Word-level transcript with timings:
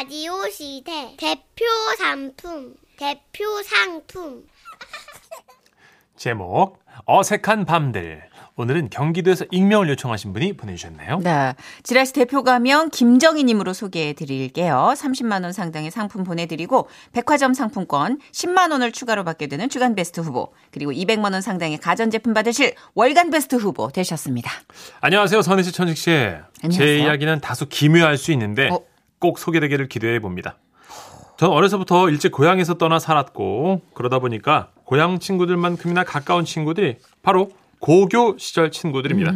라디오 0.00 0.48
시대 0.48 1.14
대표 1.18 1.66
상품 1.98 2.72
대표 2.96 3.62
상품 3.62 4.44
제목 6.16 6.82
어색한 7.04 7.66
밤들 7.66 8.22
오늘은 8.56 8.88
경기도에서 8.88 9.44
익명을 9.50 9.90
요청하신 9.90 10.32
분이 10.32 10.54
보내주셨네요. 10.54 11.18
네. 11.18 11.54
지라시 11.82 12.12
대표 12.14 12.42
가명 12.42 12.90
김정희님으로 12.90 13.72
소개해 13.72 14.12
드릴게요. 14.12 14.92
30만원 14.96 15.54
상당의 15.54 15.90
상품 15.90 16.24
보내드리고, 16.24 16.88
백화점 17.12 17.54
상품권 17.54 18.18
10만원을 18.32 18.92
추가로 18.92 19.24
받게 19.24 19.46
되는 19.46 19.70
주간 19.70 19.94
베스트 19.94 20.20
후보, 20.20 20.52
그리고 20.72 20.92
200만원 20.92 21.40
상당의 21.40 21.78
가전제품 21.78 22.34
받으실 22.34 22.74
월간 22.94 23.30
베스트 23.30 23.56
후보 23.56 23.90
되셨습니다. 23.90 24.50
안녕하세요 25.00 25.40
선희 25.40 25.62
씨 25.62 25.72
천식 25.72 25.96
씨. 25.96 26.04
제 26.04 26.42
안녕하세요. 26.62 26.98
이야기는 26.98 27.40
다소 27.40 27.64
기묘할 27.66 28.18
수 28.18 28.30
있는데 28.32 28.68
어? 28.68 28.89
꼭 29.20 29.38
소개되기를 29.38 29.88
기대해 29.88 30.18
봅니다. 30.18 30.56
전 31.36 31.50
어려서부터 31.50 32.10
일찍 32.10 32.32
고향에서 32.32 32.74
떠나 32.74 32.98
살았고 32.98 33.82
그러다 33.94 34.18
보니까 34.18 34.70
고향 34.84 35.20
친구들만큼이나 35.20 36.04
가까운 36.04 36.44
친구들이 36.44 36.96
바로 37.22 37.50
고교 37.78 38.36
시절 38.38 38.70
친구들입니다. 38.70 39.32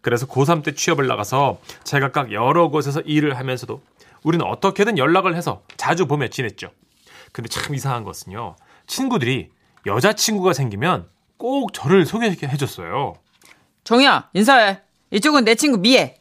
그래서 0.00 0.26
고3 0.26 0.64
때 0.64 0.74
취업을 0.74 1.06
나가서 1.06 1.60
제각각 1.84 2.32
여러 2.32 2.68
곳에서 2.68 3.00
일을 3.02 3.36
하면서도 3.36 3.82
우리는 4.22 4.44
어떻게든 4.44 4.98
연락을 4.98 5.36
해서 5.36 5.62
자주 5.76 6.06
보며 6.06 6.28
지냈죠. 6.28 6.70
근데 7.32 7.48
참 7.48 7.74
이상한 7.74 8.04
것은요. 8.04 8.56
친구들이 8.86 9.50
여자친구가 9.86 10.52
생기면 10.52 11.08
꼭 11.36 11.72
저를 11.72 12.04
소개해 12.04 12.34
줬어요. 12.56 13.14
정희야, 13.84 14.30
인사해. 14.32 14.80
이쪽은 15.10 15.44
내 15.44 15.54
친구 15.54 15.78
미애. 15.78 16.17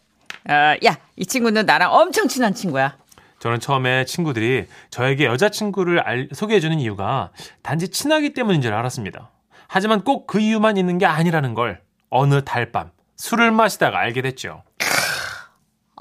어, 0.50 0.76
야, 0.86 0.98
이 1.16 1.26
친구는 1.26 1.66
나랑 1.66 1.94
엄청 1.94 2.28
친한 2.28 2.54
친구야. 2.54 2.96
저는 3.40 3.60
처음에 3.60 4.06
친구들이 4.06 4.68
저에게 4.90 5.26
여자친구를 5.26 6.00
알- 6.00 6.30
소개해주는 6.34 6.80
이유가 6.80 7.32
단지 7.62 7.90
친하기 7.90 8.34
때문인 8.34 8.62
줄 8.62 8.74
알았습니다. 8.74 9.30
하지만 9.68 10.04
꼭 10.04 10.26
그 10.28 10.40
이유만 10.40 10.78
있는 10.78 10.98
게 10.98 11.06
아니라는 11.06 11.54
걸 11.54 11.82
어느 12.10 12.44
달밤 12.44 12.92
술을 13.18 13.52
마시다가 13.52 14.00
알게 14.00 14.22
됐죠. 14.22 14.64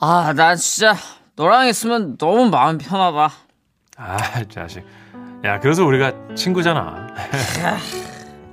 아, 0.01 0.33
나 0.35 0.55
진짜 0.57 0.95
너랑 1.37 1.67
있으면 1.69 2.17
너무 2.17 2.49
마음 2.49 2.79
편하다. 2.79 3.31
아, 3.99 4.45
자식. 4.45 4.85
야, 5.45 5.59
그래서 5.61 5.85
우리가 5.85 6.13
친구잖아. 6.35 7.09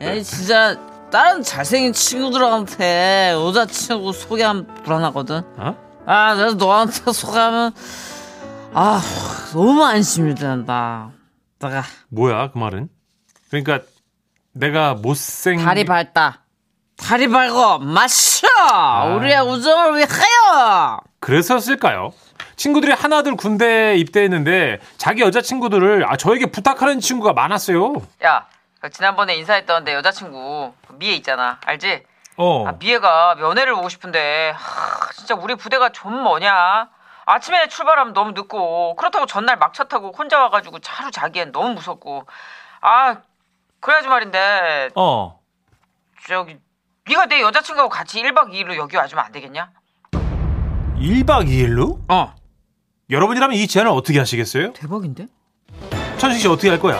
에이, 0.01 0.23
진짜 0.23 0.77
다른 1.11 1.41
잘생긴 1.43 1.93
친구들한테 1.93 3.31
여자친구 3.33 4.11
소개하면 4.13 4.67
불안하거든. 4.83 5.41
어? 5.57 5.75
아, 6.05 6.35
그래서 6.35 6.55
너한테 6.55 7.11
소개하면 7.11 7.73
아 8.73 9.01
너무 9.53 9.83
안심이 9.83 10.35
된다. 10.35 11.11
내가 11.59 11.83
뭐야, 12.09 12.51
그 12.51 12.57
말은? 12.57 12.89
그러니까 13.49 13.79
내가 14.51 14.95
못생 14.95 15.63
다리 15.63 15.85
밝다. 15.85 16.41
다리 16.97 17.27
밝고 17.27 17.79
마셔. 17.79 18.47
우리의 19.17 19.41
우정을 19.41 19.97
위하여. 19.97 20.99
그랬었을까요? 21.19 22.11
친구들이 22.55 22.91
하나둘 22.91 23.35
군대에 23.35 23.95
입대했는데 23.97 24.79
자기 24.97 25.21
여자친구들을 25.21 26.05
아, 26.11 26.17
저에게 26.17 26.47
부탁하는 26.47 26.99
친구가 26.99 27.33
많았어요. 27.33 27.95
야, 28.25 28.45
그 28.79 28.89
지난번에 28.89 29.35
인사했던 29.37 29.85
내 29.85 29.93
여자친구 29.93 30.73
그 30.87 30.93
미애 30.97 31.13
있잖아. 31.13 31.59
알지? 31.65 32.03
어. 32.37 32.67
아, 32.67 32.71
미애가 32.73 33.35
면회를 33.35 33.73
오고 33.73 33.89
싶은데 33.89 34.53
하, 34.55 35.11
진짜 35.13 35.35
우리 35.35 35.55
부대가 35.55 35.89
좀 35.89 36.13
뭐냐? 36.23 36.89
아침에 37.25 37.67
출발하면 37.67 38.13
너무 38.13 38.31
늦고 38.31 38.95
그렇다고 38.95 39.25
전날 39.25 39.57
막차 39.57 39.85
타고 39.85 40.11
혼자 40.11 40.39
와가지고 40.41 40.79
하루 40.85 41.09
자기엔 41.11 41.51
너무 41.51 41.73
무섭고 41.75 42.25
아 42.81 43.17
그래야지 43.79 44.07
말인데 44.07 44.89
어. 44.95 45.39
저기 46.27 46.57
네가 47.07 47.27
내 47.27 47.41
여자친구하고 47.41 47.89
같이 47.89 48.21
1박 48.21 48.49
2일로 48.51 48.75
여기 48.75 48.97
와주면 48.97 49.23
안 49.23 49.31
되겠냐? 49.31 49.71
1박 50.11 51.47
2일로? 51.47 51.99
어 52.09 52.33
여러분이라면 53.09 53.55
이 53.55 53.67
제안을 53.67 53.91
어떻게 53.91 54.19
하시겠어요? 54.19 54.73
대박인데? 54.73 55.27
천식 56.17 56.41
씨 56.41 56.47
어떻게 56.47 56.69
할 56.69 56.79
거야? 56.79 56.99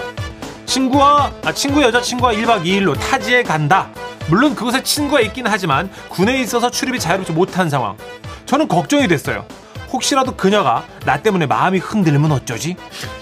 친구와 0.65 1.31
아, 1.45 1.51
친구 1.51 1.81
여자친구와 1.81 2.33
1박 2.33 2.63
2일로 2.63 2.99
타지에 2.99 3.43
간다. 3.43 3.89
물론 4.29 4.55
그곳에 4.55 4.81
친구가 4.83 5.19
있긴 5.21 5.47
하지만 5.47 5.89
군에 6.09 6.39
있어서 6.41 6.69
출입이 6.69 6.99
자유롭지 6.99 7.33
못한 7.33 7.69
상황. 7.69 7.97
저는 8.45 8.67
걱정이 8.67 9.07
됐어요. 9.07 9.45
혹시라도 9.91 10.35
그녀가 10.35 10.83
나 11.05 11.21
때문에 11.21 11.45
마음이 11.45 11.77
흔들리면 11.77 12.31
어쩌지? 12.31 12.75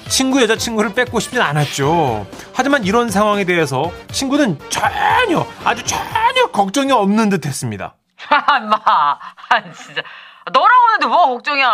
친구 0.07 0.41
여자친구를 0.41 0.93
뺏고 0.93 1.19
싶진 1.19 1.41
않았죠. 1.41 2.25
하지만 2.53 2.83
이런 2.85 3.09
상황에 3.09 3.43
대해서 3.43 3.91
친구는 4.11 4.57
전혀 4.69 5.45
아주 5.65 5.83
전혀 5.83 6.47
걱정이 6.51 6.91
없는 6.91 7.29
듯 7.29 7.45
했습니다. 7.45 7.95
아, 8.29 8.57
인마. 8.59 8.77
아, 8.85 9.19
진짜. 9.75 10.01
너랑 10.53 10.69
오는데 10.89 11.07
뭐가 11.07 11.27
걱정이야. 11.33 11.67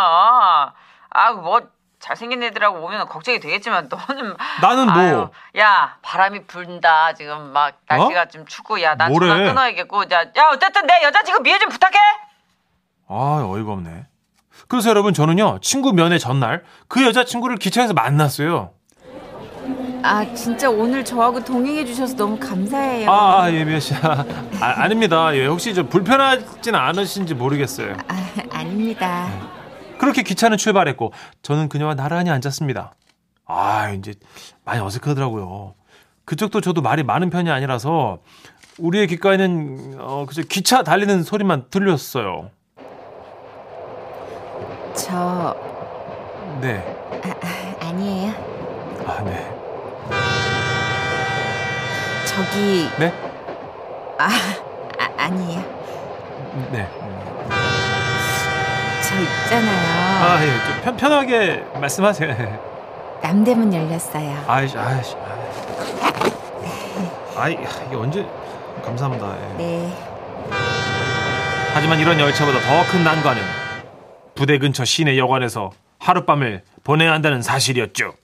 아, 1.10 1.32
뭐, 1.32 1.60
잘생긴 2.00 2.42
애들하고 2.42 2.84
오면 2.84 3.08
걱정이 3.08 3.40
되겠지만, 3.40 3.88
너는. 3.88 4.36
나는 4.62 4.86
뭐? 4.86 4.94
아유, 4.94 5.30
야, 5.58 5.96
바람이 6.02 6.44
분다. 6.46 7.14
지금 7.14 7.52
막, 7.52 7.78
날씨가 7.88 8.26
좀 8.26 8.46
춥고, 8.46 8.82
야, 8.82 8.94
난 8.94 9.10
뭐래? 9.10 9.28
전화 9.28 9.48
끊어야겠고. 9.48 10.04
야, 10.12 10.22
야, 10.36 10.50
어쨌든 10.52 10.86
내 10.86 11.02
여자친구 11.02 11.42
미애 11.42 11.58
좀 11.58 11.68
부탁해! 11.68 11.96
아, 13.08 13.42
어이가 13.48 13.72
없네. 13.72 14.06
그래서 14.68 14.90
여러분 14.90 15.14
저는요 15.14 15.60
친구 15.62 15.92
면회 15.92 16.18
전날 16.18 16.62
그 16.88 17.02
여자친구를 17.04 17.56
기차에서 17.56 17.94
만났어요. 17.94 18.72
아 20.02 20.24
진짜 20.34 20.68
오늘 20.68 21.04
저하고 21.04 21.42
동행해 21.42 21.84
주셔서 21.84 22.14
너무 22.16 22.38
감사해요. 22.38 23.10
아, 23.10 23.42
아, 23.44 23.52
예, 23.52 23.64
미아 23.64 23.80
씨. 23.80 23.94
아, 23.94 24.24
아, 24.60 24.82
아닙니다. 24.82 25.34
예, 25.34 25.46
혹시 25.46 25.74
저 25.74 25.84
불편하진 25.84 26.74
않으신지 26.74 27.34
모르겠어요. 27.34 27.96
아, 28.08 28.32
아닙니다. 28.52 29.28
그렇게 29.98 30.22
기차는 30.22 30.56
출발했고 30.56 31.12
저는 31.42 31.68
그녀와 31.68 31.94
나란히 31.94 32.30
앉았습니다. 32.30 32.94
아, 33.46 33.90
이제 33.90 34.14
많이 34.64 34.80
어색하더라고요. 34.80 35.74
그쪽도 36.24 36.60
저도 36.60 36.82
말이 36.82 37.02
많은 37.02 37.30
편이 37.30 37.50
아니라서 37.50 38.18
우리의 38.78 39.06
귓가에는 39.06 39.96
어, 39.98 40.26
그저 40.26 40.42
기차 40.42 40.82
달리는 40.82 41.22
소리만 41.22 41.66
들렸어요. 41.70 42.50
저 44.94 45.56
네. 46.60 46.84
아니에요. 47.80 48.32
아, 49.06 49.22
네. 49.24 49.58
저기 52.26 52.88
네? 52.98 53.12
아, 54.18 54.28
아 54.98 55.24
아니에요. 55.24 55.60
네. 56.70 57.37
저 59.08 59.20
있잖아요. 59.20 60.22
아, 60.22 60.44
예. 60.44 60.46
좀 60.66 60.82
편, 60.84 60.96
편하게 60.96 61.64
말씀하세요. 61.80 63.18
남대문 63.22 63.72
열렸어요. 63.72 64.44
아이씨, 64.46 64.76
아이씨. 64.76 65.14
아이, 67.36 67.52
이게 67.54 67.96
언제 67.96 68.26
감사합니다. 68.84 69.36
예. 69.40 69.56
네. 69.56 69.98
하지만 71.74 72.00
이런 72.00 72.18
열차보다 72.18 72.58
더 72.60 72.84
큰 72.90 73.04
난관은 73.04 73.40
부대 74.34 74.58
근처 74.58 74.84
시내 74.84 75.16
여관에서 75.18 75.70
하룻밤을 76.00 76.62
보내야 76.84 77.12
한다는 77.12 77.42
사실이었죠. 77.42 78.14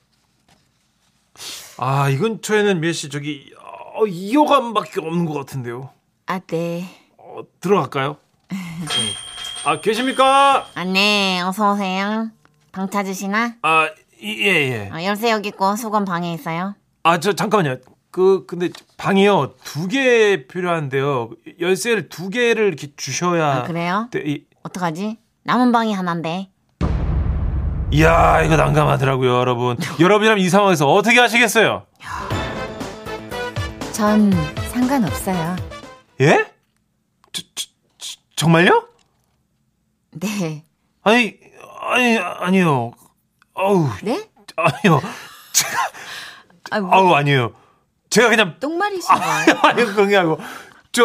아, 1.77 2.09
이 2.09 2.17
근처에는 2.17 2.79
몇시 2.81 3.09
저기 3.09 3.51
어, 3.95 4.03
2호관밖에 4.05 5.05
없는 5.05 5.25
것 5.25 5.33
같은데요. 5.33 5.89
아 6.25 6.39
네. 6.47 6.85
어, 7.17 7.41
들어갈까요? 7.61 8.17
아, 9.65 9.81
계십니까? 9.81 10.67
아 10.75 10.83
네. 10.83 11.41
어서 11.41 11.73
오세요. 11.73 12.29
방 12.71 12.89
찾으시나? 12.89 13.55
아, 13.63 13.89
이- 14.21 14.37
예, 14.41 14.45
예. 14.71 14.89
어, 14.93 15.03
열쇠 15.03 15.31
여기 15.31 15.49
있고 15.49 15.75
수건 15.75 16.05
방에 16.05 16.33
있어요. 16.33 16.75
아, 17.03 17.19
저 17.19 17.33
잠깐만요. 17.33 17.77
그 18.11 18.45
근데 18.45 18.69
방이요. 18.97 19.55
두 19.63 19.87
개 19.87 20.45
필요한데요. 20.47 21.31
열쇠를 21.59 22.09
두 22.09 22.29
개를 22.29 22.67
이렇게 22.67 22.87
주셔야 22.95 23.45
아, 23.57 23.63
그래요? 23.63 24.07
돼. 24.11 24.23
이- 24.25 24.45
어떡하지? 24.63 25.17
남은 25.43 25.71
방이 25.71 25.93
하나인데. 25.93 26.49
이야, 27.91 28.41
이거 28.41 28.55
난감하더라고요, 28.57 29.35
여러분. 29.37 29.77
여러분이라면 29.99 30.43
이 30.43 30.49
상황에서 30.49 30.91
어떻게 30.91 31.19
하시겠어요? 31.19 31.85
전 33.91 34.31
상관없어요. 34.69 35.55
예? 36.21 36.45
저, 37.31 37.41
저, 37.53 37.67
저, 37.97 38.15
정말요? 38.35 38.87
네. 40.19 40.63
아니, 41.03 41.37
아니, 41.81 42.17
아니요. 42.17 42.91
어우, 43.53 43.87
네? 44.03 44.27
아니요. 44.55 45.01
아, 46.71 46.79
뭐, 46.79 46.93
아우, 46.93 47.13
아니에요. 47.13 47.53
제가 48.09 48.29
그냥, 48.29 48.55
똥말이신 48.59 49.13
거예요? 49.13 49.59
아니요, 49.63 49.85
그게 49.93 50.17
아니고, 50.17 50.39
저, 50.91 51.03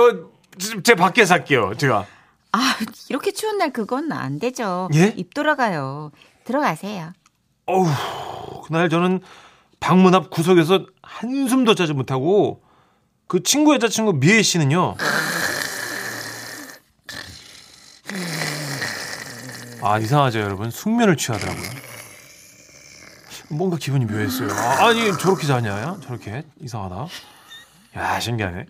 저, 0.58 0.82
제 0.82 0.94
밖에 0.94 1.24
살게요, 1.24 1.74
제가. 1.76 2.06
아, 2.52 2.76
이렇게 3.08 3.32
추운 3.32 3.58
날 3.58 3.72
그건 3.72 4.10
안 4.12 4.38
되죠. 4.38 4.88
예? 4.94 5.12
입 5.16 5.34
돌아가요. 5.34 6.10
들어가세요. 6.44 7.12
어우, 7.66 7.86
그날 8.66 8.88
저는 8.88 9.20
방문 9.78 10.14
앞 10.14 10.30
구석에서 10.30 10.86
한숨도 11.02 11.74
자지 11.74 11.92
못하고 11.92 12.62
그 13.28 13.42
친구 13.42 13.74
여자친구 13.74 14.14
미애 14.14 14.42
씨는요. 14.42 14.96
아, 19.82 19.98
이상하죠, 19.98 20.40
여러분. 20.40 20.70
숙면을 20.70 21.16
취하더라고요. 21.16 21.70
뭔가 23.50 23.76
기분이 23.76 24.04
묘했어요. 24.04 24.50
아, 24.52 24.86
아니, 24.86 25.16
저렇게 25.18 25.46
자냐? 25.46 25.98
저렇게? 26.02 26.44
이상하다. 26.60 27.06
야, 27.96 28.20
신기하네. 28.20 28.66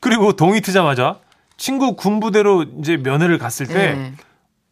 그리고 0.00 0.34
동이 0.34 0.60
트자마자 0.60 1.20
친구 1.56 1.96
군부대로 1.96 2.62
이제 2.80 2.96
면회를 2.96 3.38
갔을 3.38 3.66
때, 3.66 3.92
네. 3.94 4.12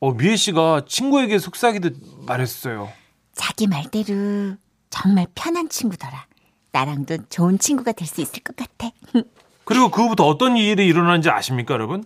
어, 0.01 0.13
미애 0.13 0.37
씨가 0.37 0.83
친구에게 0.89 1.39
속삭이듯 1.39 1.97
말했어요. 2.27 2.91
자기 3.35 3.67
말대로 3.67 4.57
정말 4.91 5.27
편한 5.35 5.69
친구더라. 5.69 6.27
나랑도 6.73 7.19
좋은 7.29 7.59
친구가 7.59 7.93
될 7.93 8.07
수 8.09 8.21
있을 8.21 8.43
것 8.43 8.57
같아. 8.57 8.91
그리고 9.65 9.91
그 9.91 10.03
후부터 10.03 10.27
어떤 10.27 10.57
일이 10.57 10.87
일어나는지 10.87 11.31
아십니까, 11.31 11.75
여러분? 11.75 12.05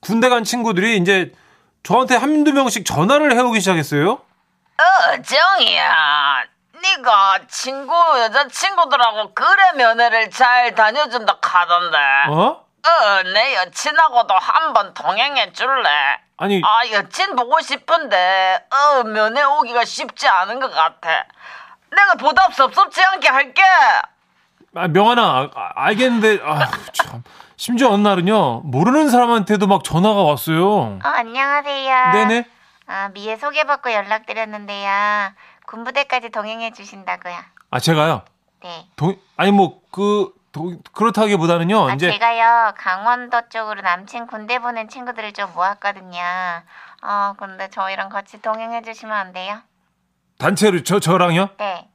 군대 0.00 0.28
간 0.28 0.44
친구들이 0.44 0.96
이제 0.98 1.32
저한테 1.84 2.16
한두 2.16 2.52
명씩 2.52 2.84
전화를 2.84 3.36
해오기 3.36 3.60
시작했어요. 3.60 4.12
어, 4.12 5.22
정이야. 5.22 6.42
네가 6.82 7.40
친구 7.48 7.94
여자친구들하고 8.20 9.34
그래 9.34 9.72
면회를 9.76 10.30
잘 10.30 10.74
다녀준다 10.74 11.38
카던데. 11.40 11.96
어? 12.30 12.64
어, 12.86 13.22
내 13.34 13.54
여친하고도 13.56 14.34
한번 14.34 14.92
동행해 14.94 15.52
줄래? 15.52 16.18
아니, 16.36 16.60
아, 16.64 16.80
여친 16.90 17.36
보고 17.36 17.60
싶은데, 17.60 18.66
어, 18.70 19.02
면회 19.04 19.42
오기가 19.42 19.84
쉽지 19.84 20.26
않은 20.26 20.60
것 20.60 20.70
같아. 20.70 21.26
내가 21.90 22.14
보답 22.14 22.52
섭섭지 22.54 23.02
않게 23.02 23.28
할게. 23.28 23.62
아, 24.74 24.88
명하나, 24.88 25.22
아, 25.22 25.50
아, 25.54 25.70
알겠는데, 25.86 26.40
아, 26.44 26.66
참. 26.66 26.83
심지어 27.56 27.90
어느 27.90 28.02
날은요, 28.06 28.60
모르는 28.64 29.08
사람한테도 29.10 29.66
막 29.66 29.84
전화가 29.84 30.22
왔어요. 30.22 30.68
어, 30.72 30.98
안녕하세요. 31.02 32.12
네네. 32.12 32.44
아, 32.86 33.08
미애 33.10 33.36
소개받고 33.36 33.92
연락드렸는데요. 33.92 34.90
군부대까지 35.66 36.30
동행해 36.30 36.72
주신다고요. 36.72 37.34
아, 37.70 37.80
제가요? 37.80 38.22
네. 38.62 38.86
동, 38.96 39.16
아니, 39.36 39.52
뭐, 39.52 39.80
그, 39.90 40.32
동, 40.52 40.78
그렇다기보다는요, 40.92 41.90
아, 41.90 41.94
이제. 41.94 42.10
제가요, 42.10 42.72
강원도 42.76 43.40
쪽으로 43.48 43.80
남친 43.82 44.26
군대 44.26 44.58
보낸 44.58 44.88
친구들을 44.88 45.32
좀 45.32 45.50
모았거든요. 45.54 46.18
어, 47.02 47.34
근데 47.38 47.68
저희랑 47.70 48.08
같이 48.08 48.40
동행해 48.42 48.82
주시면 48.82 49.14
안 49.16 49.32
돼요? 49.32 49.60
단체로, 50.38 50.82
저, 50.82 50.98
저랑요? 51.00 51.48
네. 51.58 51.88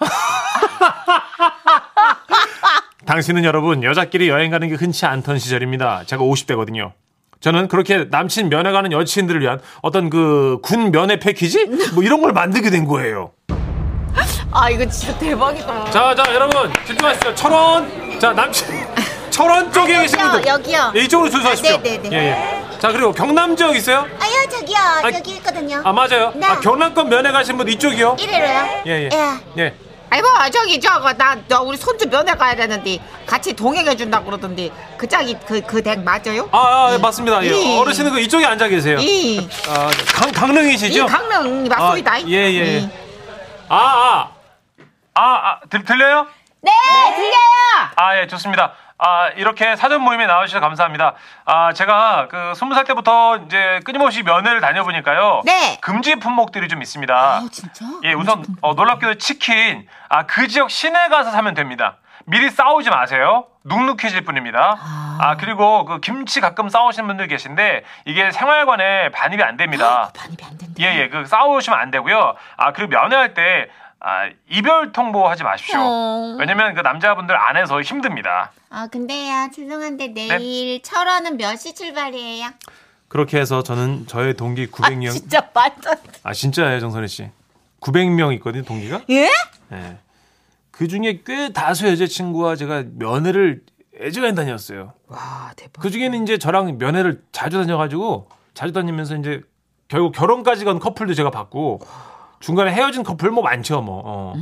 당신은 3.06 3.44
여러분, 3.44 3.82
여자끼리 3.82 4.28
여행 4.28 4.50
가는 4.50 4.68
게 4.68 4.74
흔치 4.74 5.06
않던 5.06 5.38
시절입니다. 5.38 6.04
제가 6.06 6.22
50대거든요. 6.22 6.92
저는 7.40 7.66
그렇게 7.66 8.04
남친 8.08 8.48
면회 8.48 8.70
가는 8.70 8.92
여친들을 8.92 9.40
위한 9.40 9.60
어떤 9.82 10.08
그 10.10 10.58
군 10.62 10.92
면회 10.92 11.18
패키지? 11.18 11.66
뭐 11.94 12.04
이런 12.04 12.20
걸 12.22 12.32
만들게 12.32 12.70
된 12.70 12.86
거예요. 12.86 13.32
아, 14.54 14.68
이거 14.70 14.84
진짜 14.86 15.16
대박이다. 15.18 15.90
자, 15.90 16.14
자, 16.14 16.34
여러분, 16.34 16.70
집중하시죠. 16.86 17.34
철원. 17.34 18.20
자, 18.20 18.32
남친. 18.32 18.66
철원 19.30 19.72
쪽에 19.72 19.96
계신 20.02 20.18
분들. 20.18 20.46
여기요. 20.46 20.92
예, 20.94 21.00
이쪽으로 21.00 21.30
주소하십시오. 21.30 21.76
아, 21.76 21.78
네네네. 21.78 22.10
예, 22.12 22.18
예. 22.74 22.78
자, 22.78 22.92
그리고 22.92 23.12
경남 23.12 23.56
지역 23.56 23.74
있어요? 23.74 24.06
아유, 24.20 24.50
저기요. 24.50 24.76
아, 24.78 25.10
여기 25.12 25.30
있거든요. 25.36 25.80
아, 25.82 25.92
맞아요. 25.92 26.32
네. 26.36 26.46
아, 26.46 26.60
경남권 26.60 27.08
면회 27.08 27.32
가신 27.32 27.56
분 27.56 27.66
이쪽이요? 27.66 28.16
이래로요? 28.20 28.82
예, 28.86 28.90
예. 28.90 29.08
예. 29.10 29.62
예. 29.62 29.74
아이고 30.12 30.28
저기 30.52 30.78
저거 30.78 31.10
나, 31.14 31.34
저 31.48 31.62
우리 31.62 31.74
손주 31.78 32.06
면회 32.06 32.34
가야 32.34 32.54
되는데 32.54 32.98
같이 33.24 33.54
동행해 33.54 33.96
준다고 33.96 34.26
그러던데 34.26 34.70
그 34.98 35.08
짝이 35.08 35.34
그그 35.46 35.82
댁 35.82 36.00
맞아요? 36.00 36.50
아, 36.52 36.58
아, 36.58 36.92
예, 36.92 36.98
맞습니다. 36.98 37.42
예. 37.44 37.48
예. 37.48 37.78
어르신은 37.78 38.12
그 38.12 38.20
이쪽에 38.20 38.44
앉아 38.44 38.68
계세요. 38.68 38.98
이, 39.00 39.48
아, 39.66 39.90
강, 40.14 40.30
강릉이시죠? 40.30 41.04
이 41.04 41.06
강릉 41.06 41.66
맞소이다. 41.66 42.12
아, 42.12 42.20
예, 42.20 42.34
예. 42.34 42.78
이. 42.80 42.88
아, 43.70 43.76
아. 43.76 44.30
아, 45.14 45.22
아, 45.22 45.60
들, 45.70 45.82
들려요? 45.82 46.26
네 46.60 46.70
들려요. 47.16 47.90
아, 47.96 48.18
예, 48.18 48.26
좋습니다. 48.26 48.74
아, 49.04 49.30
이렇게 49.34 49.74
사전 49.74 50.00
모임에 50.02 50.26
나와주셔서 50.26 50.60
감사합니다. 50.60 51.14
아, 51.44 51.72
제가 51.72 52.28
그 52.30 52.52
스무 52.54 52.72
살 52.74 52.84
때부터 52.84 53.38
이제 53.46 53.80
끊임없이 53.84 54.22
면회를 54.22 54.60
다녀보니까요. 54.60 55.42
네. 55.44 55.76
금지 55.80 56.14
품목들이 56.14 56.68
좀 56.68 56.80
있습니다. 56.80 57.12
아 57.12 57.42
진짜? 57.50 57.84
예, 58.04 58.12
우선 58.12 58.44
어, 58.60 58.74
놀랍게도 58.74 59.14
치킨. 59.16 59.88
아, 60.08 60.24
그 60.26 60.46
지역 60.46 60.70
시내 60.70 61.08
가서 61.08 61.32
사면 61.32 61.54
됩니다. 61.54 61.96
미리 62.26 62.48
싸우지 62.48 62.90
마세요. 62.90 63.46
눅눅해질 63.64 64.24
뿐입니다. 64.24 64.76
아, 64.78 65.36
그리고 65.38 65.84
그 65.84 65.98
김치 65.98 66.40
가끔 66.40 66.68
싸우시는 66.68 67.08
분들 67.08 67.26
계신데 67.26 67.82
이게 68.04 68.30
생활관에 68.30 69.10
반입이 69.10 69.42
안 69.42 69.56
됩니다. 69.56 70.10
반입이 70.16 70.44
안 70.44 70.58
된다. 70.58 70.74
예, 70.78 71.00
예. 71.00 71.08
그 71.08 71.26
싸우시면 71.26 71.76
안 71.76 71.90
되고요. 71.90 72.34
아, 72.56 72.72
그리고 72.72 72.90
면회할 72.90 73.34
때 73.34 73.68
아, 74.04 74.28
이별 74.50 74.92
통보하지 74.92 75.44
마십시오. 75.44 75.78
어. 75.80 76.36
왜냐면 76.38 76.74
그 76.74 76.80
남자분들 76.80 77.36
안에서 77.36 77.80
힘듭니다. 77.82 78.50
아, 78.68 78.88
근데요, 78.88 79.48
죄송한데 79.54 80.08
내일 80.08 80.82
철원은 80.82 81.36
몇 81.36 81.56
시 81.56 81.74
출발이에요? 81.74 82.48
그렇게 83.08 83.38
해서 83.38 83.62
저는 83.62 84.06
저의 84.08 84.34
동기 84.34 84.68
900명 84.68 85.12
진짜 85.12 85.48
말도 85.54 85.90
안 85.90 86.02
돼. 86.02 86.10
아, 86.24 86.32
진짜예요, 86.32 86.80
정선희 86.80 87.06
씨. 87.08 87.28
900명 87.80 88.32
있거든요, 88.36 88.64
동기가. 88.64 89.02
예? 89.10 89.28
예. 89.72 89.96
그 90.70 90.88
중에 90.88 91.20
꽤 91.24 91.52
다수 91.52 91.86
여자친구와 91.86 92.56
제가 92.56 92.84
면회를 92.96 93.62
애지간히 94.00 94.34
다녔어요. 94.34 94.94
와 95.06 95.52
대박. 95.54 95.80
그 95.82 95.90
중에는 95.90 96.22
이제 96.22 96.38
저랑 96.38 96.78
면회를 96.78 97.22
자주 97.30 97.58
다녀가지고 97.58 98.28
자주 98.54 98.72
다니면서 98.72 99.16
이제 99.16 99.42
결국 99.88 100.12
결혼까지 100.12 100.64
간 100.64 100.78
커플도 100.78 101.12
제가 101.14 101.30
봤고 101.30 101.80
중간에 102.42 102.72
헤어진 102.72 103.02
커플 103.04 103.30
뭐 103.30 103.42
많죠 103.42 103.80
뭐. 103.80 104.02
어. 104.04 104.34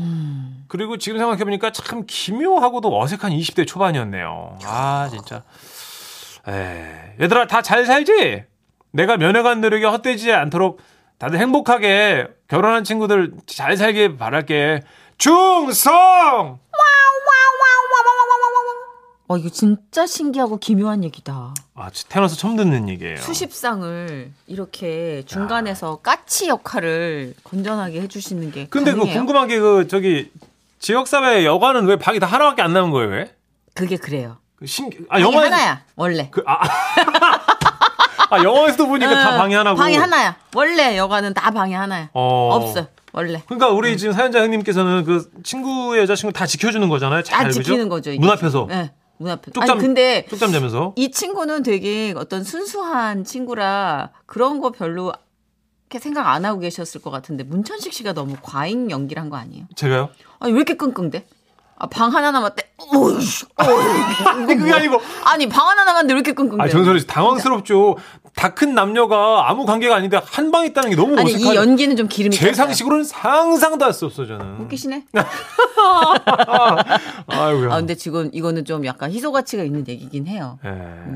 그리고 0.69 0.97
지금 0.97 1.19
생각해보니까 1.19 1.71
참 1.71 2.05
기묘하고도 2.07 2.99
어색한 3.01 3.31
20대 3.33 3.67
초반이었네요. 3.67 4.59
아 4.65 5.09
진짜. 5.11 5.43
에 6.49 7.15
얘들아 7.21 7.47
다 7.47 7.61
잘 7.63 7.85
살지? 7.85 8.45
내가 8.93 9.17
면회 9.19 9.43
간 9.43 9.61
노력이 9.61 9.85
헛되지 9.85 10.33
않도록 10.33 10.81
다들 11.19 11.39
행복하게 11.39 12.29
결혼한 12.49 12.83
친구들 12.85 13.35
잘 13.47 13.77
살길 13.77 14.17
바랄게. 14.17 14.81
중성! 15.19 16.59
어, 19.31 19.37
이거 19.37 19.49
진짜 19.49 20.09
신기하고 20.09 20.57
기묘한 20.57 21.05
얘기다. 21.05 21.55
아, 21.77 21.91
태어나서 22.09 22.35
처음 22.35 22.57
듣는 22.57 22.89
얘기예요. 22.89 23.17
수십상을 23.19 24.33
이렇게 24.49 25.23
중간에서 25.25 25.99
까치 26.03 26.49
역할을 26.49 27.35
건전하게 27.45 28.01
해주시는 28.01 28.51
게 28.51 28.67
근데 28.71 28.93
그? 28.93 28.99
궁금한 29.07 29.47
게 29.47 29.61
그 29.61 29.87
저기 29.87 30.33
지역사회 30.81 31.45
여가는 31.45 31.85
왜 31.87 31.95
방이 31.97 32.19
다 32.19 32.27
하나밖에 32.27 32.63
안 32.63 32.73
남은 32.73 32.91
거예요? 32.91 33.09
왜? 33.11 33.33
그게 33.75 33.97
그래요. 33.97 34.39
그 34.57 34.67
신, 34.67 34.91
아 35.09 35.21
영화 35.21 35.45
하나야 35.45 35.85
원래. 35.95 36.29
그 36.33 36.43
아, 36.45 36.59
아 38.31 38.43
영화에서도 38.43 38.85
보니까 38.89 39.15
다 39.15 39.33
응, 39.35 39.39
방이 39.39 39.55
하나고. 39.55 39.77
방이 39.79 39.95
하나야. 39.97 40.35
원래 40.57 40.97
여가는 40.97 41.35
다 41.35 41.53
방이 41.53 41.73
하나야. 41.75 42.09
어. 42.15 42.51
없어. 42.55 42.89
원래. 43.13 43.43
그러니까 43.47 43.69
우리 43.69 43.97
지금 43.97 44.13
사연자 44.13 44.41
형님께서는 44.41 45.05
그 45.05 45.31
친구의 45.45 46.03
여자친구 46.03 46.33
다 46.33 46.47
지켜주는 46.47 46.89
거잖아요. 46.89 47.23
잘다 47.23 47.49
그죠? 47.49 47.63
지키는 47.63 47.89
거죠. 47.89 48.11
이게. 48.11 48.19
문 48.21 48.31
앞에서 48.31 48.67
네, 48.69 48.93
문 49.21 49.31
앞에. 49.31 49.51
쪽잠 49.53 49.71
아니 49.77 49.81
근데 49.87 50.27
쪽잠 50.31 50.51
자면서. 50.51 50.95
이 50.97 51.11
친구는 51.11 51.63
되게 51.63 52.15
어떤 52.17 52.43
순수한 52.43 53.23
친구라 53.23 54.11
그런 54.25 54.61
거 54.61 54.71
별로 54.71 55.13
이렇게 55.91 55.99
생각 56.03 56.27
안 56.29 56.47
하고 56.47 56.59
계셨을 56.61 57.03
것 57.03 57.11
같은데 57.11 57.45
문천식 57.45 57.93
씨가 57.93 58.15
너무 58.15 58.37
과잉 58.41 58.91
연기를 58.91 59.21
한 59.23 59.29
거 59.29 59.37
아니에요? 59.37 59.67
제가요? 59.77 60.09
아니 60.39 60.53
왜 60.53 60.57
이렇게 60.57 60.75
끙끙대? 60.75 61.27
아, 61.83 61.87
방 61.87 62.15
하나 62.15 62.31
남았대. 62.31 62.73
오이씨, 62.95 63.47
아니 63.57 64.47
그게 64.57 64.73
아니고. 64.73 65.01
아니 65.25 65.49
방 65.49 65.67
하나 65.69 65.85
남았는데 65.85 66.15
왜 66.15 66.19
이렇게 66.21 66.33
끙끙대? 66.33 66.63
아씨 66.65 67.07
당황스럽죠. 67.07 67.97
다 68.41 68.55
큰 68.55 68.75
남녀가 68.75 69.51
아무 69.51 69.67
관계가 69.67 69.95
아닌데 69.97 70.19
한 70.25 70.51
방 70.51 70.65
있다는 70.65 70.91
게 70.91 70.97
너무 70.97 71.17
아니 71.19 71.35
어색한. 71.35 71.53
이 71.53 71.57
연기는 71.57 71.95
좀 71.97 72.09
기름이 72.09 72.35
제. 72.35 72.53
상식으로는 72.55 73.05
상상도 73.05 73.85
할 73.85 73.93
수 73.93 74.07
없어 74.07 74.25
저는. 74.27 74.61
웃기시네. 74.63 75.05
아이고야. 77.27 77.73
아 77.73 77.77
근데 77.77 77.95
지금 77.95 78.31
이거는 78.33 78.65
좀 78.65 78.85
약간 78.87 79.11
희소 79.11 79.33
가치가 79.33 79.63
있는 79.63 79.87
얘기긴 79.87 80.27
해요. 80.27 80.59
예. 80.65 80.71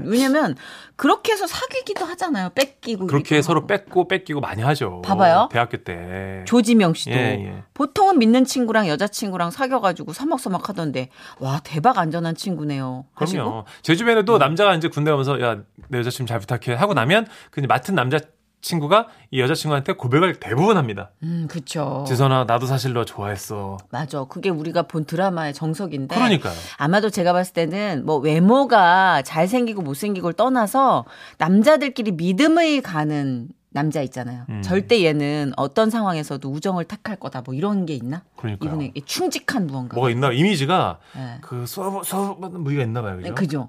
왜냐면 0.04 0.54
그렇게 0.96 1.32
해서 1.32 1.46
사귀기도 1.46 2.04
하잖아요. 2.04 2.50
뺏기고 2.54 3.06
그렇게 3.06 3.42
서로 3.42 3.60
하고. 3.60 3.66
뺏고 3.68 4.08
뺏기고 4.08 4.40
많이 4.40 4.62
하죠. 4.62 5.02
봐봐요. 5.02 5.48
대학교 5.50 5.78
때. 5.78 6.44
조지명 6.46 6.94
씨도 6.94 7.14
예, 7.16 7.44
예. 7.46 7.62
보통은 7.74 8.18
믿는 8.18 8.44
친구랑 8.44 8.86
여자 8.88 9.08
친구랑 9.08 9.50
사귀어가지고 9.50 10.12
서먹서먹 10.12 10.68
하던데 10.68 11.08
와 11.40 11.60
대박 11.64 11.98
안전한 11.98 12.34
친구네요. 12.36 13.06
하시고 13.14 13.42
그럼요. 13.42 13.64
제 13.82 13.94
주변에도 13.96 14.38
남자가 14.38 14.74
이제 14.74 14.88
군대 14.88 15.10
가면서 15.10 15.40
야 15.40 15.56
내 15.88 15.98
여자친구 15.98 16.28
잘 16.28 16.38
부탁해 16.40 16.74
하고 16.78 16.94
나면 16.94 17.13
그 17.50 17.60
이제 17.60 17.66
맡은 17.66 17.94
남자 17.94 18.18
친구가 18.64 19.08
이 19.30 19.40
여자친구한테 19.40 19.92
고백을 19.92 20.40
대부분 20.40 20.76
합니다. 20.76 21.10
음, 21.22 21.46
그쵸. 21.48 22.04
지선아, 22.08 22.44
나도 22.44 22.66
사실 22.66 22.94
너 22.94 23.04
좋아했어. 23.04 23.76
맞아. 23.90 24.24
그게 24.24 24.48
우리가 24.48 24.82
본 24.84 25.04
드라마의 25.04 25.52
정석인데. 25.54 26.14
그러니까요. 26.14 26.54
아마도 26.78 27.10
제가 27.10 27.32
봤을 27.32 27.52
때는 27.52 28.04
뭐 28.06 28.16
외모가 28.16 29.22
잘생기고 29.22 29.82
못생기고를 29.82 30.34
떠나서 30.34 31.04
남자들끼리 31.38 32.12
믿음을 32.12 32.80
가는 32.80 33.48
남자 33.74 34.00
있잖아요. 34.02 34.44
음. 34.48 34.62
절대 34.62 35.04
얘는 35.04 35.52
어떤 35.56 35.90
상황에서도 35.90 36.48
우정을 36.48 36.84
택할 36.84 37.16
거다. 37.16 37.42
뭐 37.44 37.54
이런 37.54 37.86
게 37.86 37.94
있나? 37.94 38.22
그러니까요. 38.36 38.70
이분에게 38.70 39.00
충직한 39.04 39.66
무언가. 39.66 39.96
뭐가 39.96 40.10
있나? 40.10 40.32
이미지가 40.32 41.00
네. 41.16 41.38
그 41.40 41.66
수업, 41.66 42.06
수업, 42.06 42.40
무기가 42.40 42.84
있나 42.84 43.02
봐요. 43.02 43.16
그죠? 43.16 43.34
그죠? 43.34 43.68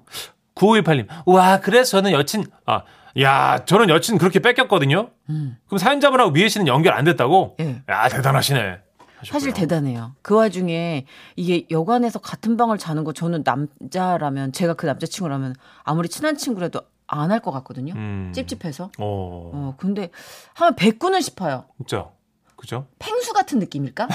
9518님. 0.54 1.06
와, 1.26 1.60
그래서 1.60 1.90
저는 1.90 2.12
여친, 2.12 2.46
아, 2.66 2.82
야, 3.20 3.64
저는 3.64 3.88
여친 3.88 4.18
그렇게 4.18 4.38
뺏겼거든요? 4.40 5.10
음. 5.30 5.56
그럼 5.66 5.78
사연자분하고 5.78 6.30
미애 6.32 6.48
씨는 6.48 6.66
연결 6.66 6.94
안 6.94 7.04
됐다고? 7.04 7.56
예. 7.60 7.82
야, 7.88 8.08
대단하시네. 8.08 8.80
사실 9.20 9.34
하셨고요. 9.34 9.54
대단해요. 9.54 10.12
그 10.22 10.34
와중에 10.36 11.06
이게 11.36 11.66
여관에서 11.70 12.18
같은 12.18 12.56
방을 12.58 12.76
자는 12.78 13.02
거 13.04 13.12
저는 13.14 13.42
남자라면 13.44 14.52
제가 14.52 14.74
그 14.74 14.84
남자친구라면 14.86 15.54
아무리 15.84 16.08
친한 16.08 16.36
친구라도 16.36 16.82
안 17.08 17.30
할 17.30 17.40
것 17.40 17.50
같거든요. 17.52 17.94
음. 17.94 18.32
찝찝해서. 18.34 18.84
어, 18.84 18.90
어, 18.98 19.74
근데 19.78 20.10
하면 20.54 20.74
백구는 20.76 21.20
싶어요. 21.22 21.64
진짜. 21.78 22.08
그죠? 22.56 22.86
팽수 22.98 23.32
같은 23.32 23.58
느낌일까? 23.60 24.08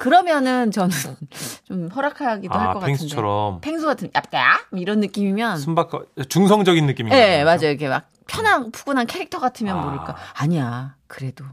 그러면은 0.00 0.70
저는 0.70 0.90
좀 1.64 1.88
허락하기도 1.88 2.52
할 2.54 2.68
아, 2.68 2.72
것 2.74 2.80
같은데. 2.80 2.98
펭수처럼. 2.98 3.60
팽수 3.60 3.86
같은 3.86 4.08
얍다 4.10 4.38
이런 4.72 5.00
느낌이면 5.00 5.58
순박하, 5.58 6.00
중성적인 6.28 6.86
느낌인 6.86 7.12
예, 7.12 7.16
거죠. 7.16 7.26
네, 7.28 7.44
맞아요. 7.44 7.70
이렇게 7.70 7.88
막 7.88 8.08
편한 8.26 8.70
푸근한 8.72 9.06
캐릭터 9.06 9.38
같으면 9.38 9.76
아. 9.78 9.82
모를까. 9.84 10.16
아니야. 10.34 10.96
그래도 11.06 11.44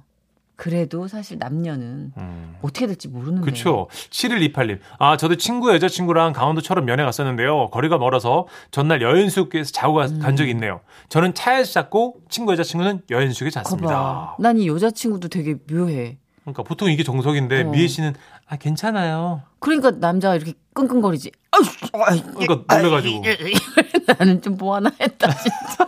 그래도 0.55 1.07
사실 1.07 1.37
남녀는 1.37 2.11
음. 2.17 2.55
어떻게 2.61 2.85
될지 2.85 3.07
모르는데. 3.07 3.45
그쵸. 3.49 3.87
7128님. 4.09 4.79
아, 4.97 5.15
저도 5.15 5.37
친구 5.37 5.73
여자친구랑 5.73 6.33
강원도처럼 6.33 6.83
면회 6.83 7.03
갔었는데요. 7.05 7.69
거리가 7.69 7.97
멀어서 7.97 8.45
전날 8.69 9.01
여인숙에서 9.01 9.71
자고 9.71 9.93
가- 9.95 10.07
간 10.21 10.35
적이 10.35 10.51
있네요. 10.51 10.81
저는 11.07 11.33
차에서 11.33 11.71
잤고 11.71 12.17
친구 12.29 12.51
여자친구는 12.51 13.03
여인숙에 13.09 13.49
잤습니다. 13.51 14.35
난 14.39 14.57
이 14.57 14.67
여자친구도 14.67 15.29
되게 15.29 15.55
묘해. 15.71 16.17
그러니까 16.53 16.63
보통 16.63 16.89
이게 16.89 17.03
정석인데 17.03 17.61
어. 17.63 17.65
미애 17.69 17.87
씨는 17.87 18.15
아, 18.47 18.55
괜찮아요. 18.57 19.41
그러니까 19.59 19.91
남자가 19.91 20.35
이렇게 20.35 20.53
끙끙거리지. 20.73 21.31
아유, 21.51 21.61
아유, 22.05 22.21
그러니까 22.35 22.75
놀래가지고. 22.77 23.23
나는 24.17 24.41
좀 24.41 24.57
뭐 24.57 24.75
하나 24.75 24.91
했다 24.99 25.29
진짜. 25.33 25.87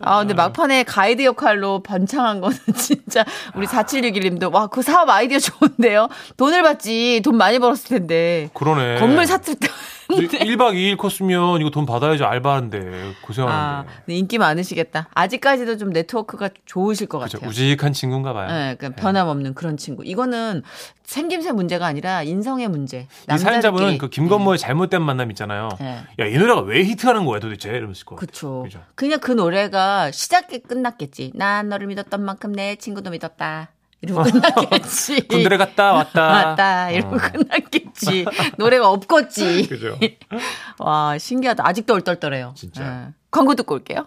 아 0.00 0.18
근데 0.18 0.34
막판에 0.34 0.84
가이드 0.84 1.22
역할로 1.24 1.82
번창한 1.82 2.40
거는 2.40 2.56
진짜 2.76 3.24
우리 3.54 3.66
4761님도 3.66 4.52
와 4.52 4.66
그 4.68 4.82
사업 4.82 5.08
아이디어 5.08 5.38
좋은데요. 5.38 6.08
돈을 6.36 6.62
받지 6.62 7.20
돈 7.24 7.36
많이 7.36 7.58
벌었을 7.58 7.88
텐데 7.98 8.50
그러네. 8.54 8.98
건물 9.00 9.26
샀을 9.26 9.56
때. 9.58 9.68
1박 10.08 10.74
2일 10.74 10.96
코스면 10.96 11.60
이거 11.60 11.70
돈 11.70 11.86
받아야죠. 11.86 12.24
알바하는데. 12.24 12.78
아, 12.78 13.26
고생하는데. 13.26 13.92
근데 14.04 14.16
인기 14.18 14.38
많으시겠다. 14.38 15.08
아직까지도 15.14 15.76
좀 15.78 15.90
네트워크가 15.90 16.50
좋으실 16.64 17.06
것 17.08 17.18
그죠. 17.18 17.38
같아요. 17.38 17.50
우직한 17.50 17.92
친구인가 17.92 18.32
봐요. 18.32 18.48
네, 18.48 18.76
그러니까 18.76 19.00
변함없는 19.00 19.54
그런 19.54 19.76
친구. 19.76 20.04
이거는 20.04 20.62
생김새 21.04 21.52
문제가 21.52 21.86
아니라 21.86 22.22
인성의 22.22 22.68
문제. 22.68 23.06
이 23.32 23.38
사연자분은. 23.38 23.98
그 23.98 24.08
김건모의 24.08 24.58
잘못된 24.58 25.02
만남 25.02 25.30
있잖아요. 25.30 25.68
네. 25.80 26.00
야, 26.18 26.26
이 26.26 26.36
노래가 26.36 26.60
왜 26.60 26.82
히트하는 26.84 27.24
거야 27.24 27.40
도대체? 27.40 27.70
이러면서 27.70 28.04
거. 28.04 28.16
그쵸. 28.16 28.62
그죠. 28.64 28.80
그냥 28.94 29.20
그 29.20 29.32
노래가 29.32 30.10
시작이 30.10 30.60
끝났겠지. 30.60 31.32
난 31.34 31.68
너를 31.68 31.86
믿었던 31.86 32.22
만큼 32.24 32.52
내 32.52 32.76
친구도 32.76 33.10
믿었다. 33.10 33.70
이러고 34.06 34.22
끝났겠지. 34.22 35.26
군대를 35.28 35.58
갔다 35.58 35.92
왔다. 35.92 36.22
왔다. 36.26 36.90
이러고 36.90 37.16
어. 37.16 37.18
끝났겠지. 37.18 38.24
노래가 38.56 38.90
없겠지. 38.90 39.66
그죠. 39.68 39.98
와, 40.78 41.18
신기하다. 41.18 41.66
아직도 41.66 41.94
얼떨떨해요. 41.94 42.54
진짜. 42.56 43.08
예. 43.08 43.14
광고 43.30 43.54
듣고 43.54 43.74
올게요. 43.74 44.06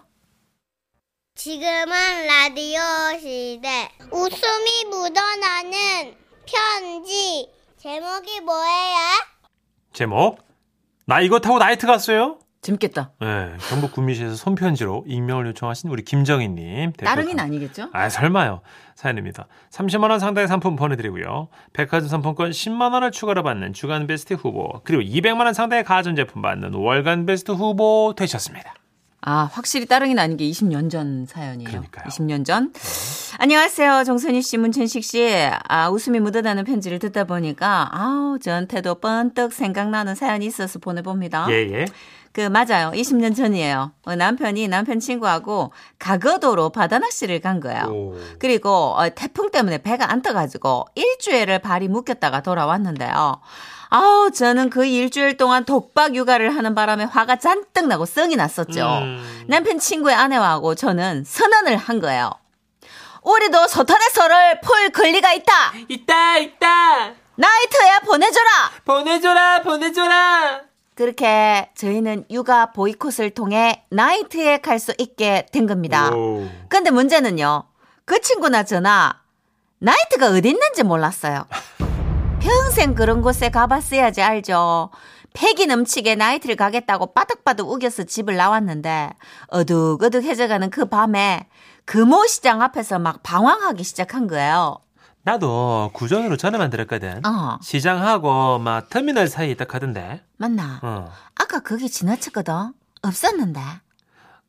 지금은 1.34 2.26
라디오 2.26 2.80
시대. 3.20 3.90
웃음이 4.10 4.84
묻어나는 4.90 6.14
편지. 6.46 7.48
제목이 7.78 8.40
뭐예요? 8.40 8.96
제목. 9.92 10.38
나 11.06 11.20
이거 11.20 11.40
타고 11.40 11.58
나이트 11.58 11.86
갔어요? 11.86 12.38
재밌겠다. 12.70 13.12
네, 13.20 13.52
경북 13.70 13.92
구미시에서 13.92 14.36
손편지로 14.36 15.04
익명을 15.06 15.46
요청하신 15.46 15.88
우리 15.88 16.04
김정희님. 16.04 16.92
따릉이는 16.92 17.42
아니겠죠? 17.42 17.88
아, 17.92 18.08
설마요. 18.10 18.60
사연입니다. 18.94 19.46
30만 19.70 20.10
원 20.10 20.20
상당의 20.20 20.46
상품 20.46 20.76
보내드리고요. 20.76 21.48
백화점 21.72 22.08
상품권 22.08 22.50
10만 22.50 22.92
원을 22.92 23.12
추가로 23.12 23.42
받는 23.42 23.72
주간 23.72 24.06
베스트 24.06 24.34
후보 24.34 24.82
그리고 24.84 25.02
200만 25.02 25.46
원 25.46 25.54
상당의 25.54 25.84
가전제품 25.84 26.42
받는 26.42 26.74
월간 26.74 27.24
베스트 27.24 27.52
후보 27.52 28.12
되셨습니다. 28.14 28.74
아, 29.22 29.48
확실히 29.52 29.84
따릉이는 29.86 30.22
아닌 30.22 30.36
게 30.38 30.48
20년 30.48 30.90
전 30.90 31.26
사연이에요. 31.26 31.68
그러니까요. 31.68 32.06
20년 32.08 32.44
전. 32.44 32.72
안녕하세요. 33.38 34.04
정선희 34.04 34.40
씨, 34.40 34.56
문천식 34.56 35.04
씨. 35.04 35.22
아, 35.68 35.90
웃음이 35.90 36.20
묻어나는 36.20 36.64
편지를 36.64 36.98
듣다 36.98 37.24
보니까, 37.24 37.88
아우, 37.92 38.38
저한테도 38.38 38.96
번뜩 38.96 39.52
생각나는 39.52 40.14
사연이 40.14 40.46
있어서 40.46 40.78
보내봅니다. 40.78 41.48
예, 41.50 41.54
예. 41.70 41.84
그, 42.32 42.42
맞아요. 42.42 42.92
20년 42.94 43.34
전이에요. 43.36 43.92
어, 44.04 44.14
남편이 44.14 44.68
남편 44.68 45.00
친구하고 45.00 45.72
가거도로 45.98 46.70
바다 46.70 46.98
낚시를 46.98 47.40
간 47.40 47.58
거예요. 47.60 47.84
오. 47.86 48.16
그리고 48.38 48.94
어, 48.96 49.08
태풍 49.10 49.50
때문에 49.50 49.78
배가 49.78 50.12
안 50.12 50.22
떠가지고 50.22 50.86
일주일을 50.94 51.58
발이 51.58 51.88
묶였다가 51.88 52.42
돌아왔는데요. 52.42 53.40
아우 53.92 54.30
저는 54.30 54.70
그 54.70 54.84
일주일 54.84 55.36
동안 55.36 55.64
독박 55.64 56.14
육아를 56.14 56.54
하는 56.56 56.76
바람에 56.76 57.02
화가 57.04 57.36
잔뜩 57.36 57.88
나고 57.88 58.06
썽이 58.06 58.36
났었죠. 58.36 58.80
음. 58.86 59.46
남편 59.48 59.80
친구의 59.80 60.14
아내하고 60.14 60.76
저는 60.76 61.24
선언을 61.26 61.76
한 61.76 61.98
거예요. 62.00 62.30
우리도 63.22 63.66
소탄의 63.66 64.08
설을 64.12 64.60
풀 64.60 64.90
권리가 64.90 65.32
있다. 65.32 65.52
있다 65.88 66.38
있다 66.38 67.12
나이트에 67.34 67.98
보내줘라. 68.06 68.50
보내줘라 68.84 69.62
보내줘라 69.62 70.69
그렇게 71.00 71.70
저희는 71.76 72.26
육아 72.30 72.72
보이콧을 72.72 73.30
통해 73.30 73.86
나이트에 73.88 74.58
갈 74.58 74.78
수 74.78 74.92
있게 74.98 75.46
된 75.50 75.66
겁니다. 75.66 76.10
오. 76.10 76.46
근데 76.68 76.90
문제는요. 76.90 77.64
그 78.04 78.20
친구나 78.20 78.64
저나 78.64 79.22
나이트가 79.78 80.26
어디 80.26 80.50
있는지 80.50 80.82
몰랐어요. 80.82 81.46
평생 82.40 82.94
그런 82.94 83.22
곳에 83.22 83.48
가봤어야지 83.48 84.20
알죠. 84.20 84.90
패기 85.32 85.64
넘치게 85.66 86.16
나이트를 86.16 86.56
가겠다고 86.56 87.14
빠득빠득 87.14 87.66
우겨서 87.70 88.02
집을 88.02 88.36
나왔는데 88.36 89.08
어둑어둑해져가는 89.48 90.68
그 90.68 90.84
밤에 90.84 91.46
금호시장 91.86 92.60
앞에서 92.60 92.98
막 92.98 93.22
방황하기 93.22 93.84
시작한 93.84 94.26
거예요. 94.26 94.76
나도 95.22 95.90
구정으로 95.92 96.36
전화만 96.36 96.70
들었거든. 96.70 97.24
어, 97.26 97.58
시장하고 97.62 98.58
막 98.58 98.88
터미널 98.88 99.28
사이에 99.28 99.54
딱 99.54 99.74
하던데. 99.74 100.22
맞나? 100.38 100.80
어. 100.82 101.12
아까 101.34 101.60
거기 101.60 101.88
지나쳤거든. 101.90 102.72
없었는데. 103.02 103.60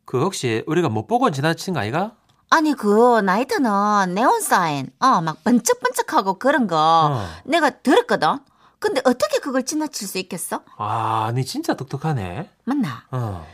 그 0.06 0.22
혹시 0.22 0.64
우리가 0.68 0.90
못 0.90 1.08
보고 1.08 1.30
지나친 1.32 1.74
거 1.74 1.82
아이가? 1.82 2.14
아니 2.50 2.74
그 2.74 3.22
나이트는 3.22 4.14
네온 4.14 4.42
사인, 4.42 4.90
어 5.00 5.22
막 5.22 5.42
번쩍번쩍하고 5.44 6.34
그런 6.40 6.68
거 6.68 6.78
어. 7.12 7.28
내가 7.46 7.70
들었거든. 7.70 8.40
근데 8.80 9.00
어떻게 9.06 9.40
그걸 9.40 9.64
지나칠 9.64 10.08
수 10.08 10.18
있겠어? 10.18 10.62
아, 10.78 11.32
니 11.36 11.46
진짜 11.46 11.76
똑똑하네. 11.76 12.50
맞나? 12.66 13.04
어. 13.12 13.46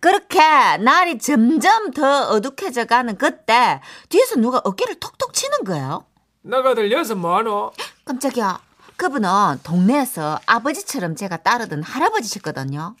그렇게 0.00 0.38
날이 0.78 1.18
점점 1.18 1.90
더 1.90 2.28
어둑해져 2.28 2.84
가는 2.84 3.16
그때 3.18 3.80
뒤에서 4.08 4.36
누가 4.36 4.60
어깨를 4.62 5.00
톡톡 5.00 5.32
치는 5.34 5.64
거예요. 5.64 6.04
너가 6.46 6.74
들려서 6.74 7.16
뭐하노? 7.16 7.72
깜짝이야. 8.04 8.60
그분은 8.96 9.60
동네에서 9.62 10.38
아버지처럼 10.46 11.16
제가 11.16 11.38
따르던 11.38 11.82
할아버지셨거든요. 11.82 12.94